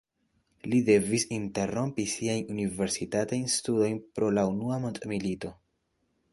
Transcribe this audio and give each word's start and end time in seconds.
Li 0.69 0.77
devis 0.87 1.25
interrompi 1.37 2.07
siajn 2.15 2.49
universitatajn 2.55 3.47
studojn 3.59 4.03
pro 4.17 4.33
la 4.39 4.49
unua 4.57 4.83
mondmilito. 4.87 5.57